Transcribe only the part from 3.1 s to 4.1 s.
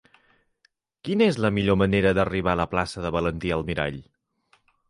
Valentí Almirall?